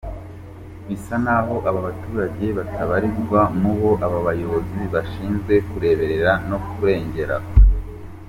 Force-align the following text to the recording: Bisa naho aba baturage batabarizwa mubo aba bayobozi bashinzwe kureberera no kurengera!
Bisa 0.87 1.15
naho 1.25 1.55
aba 1.69 1.79
baturage 1.87 2.45
batabarizwa 2.57 3.39
mubo 3.61 3.91
aba 4.05 4.19
bayobozi 4.27 4.81
bashinzwe 4.93 5.53
kureberera 5.69 6.31
no 6.49 6.57
kurengera! 6.67 7.37